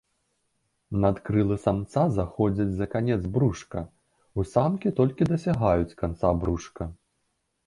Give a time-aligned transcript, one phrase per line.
[1.01, 3.79] Надкрылы самца заходзяць за канец брушка,
[4.39, 6.83] у самкі толькі дасягаюць канца брушка.